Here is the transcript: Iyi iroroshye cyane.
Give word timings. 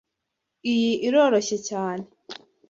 Iyi 0.71 0.91
iroroshye 1.07 1.57
cyane. 1.69 2.05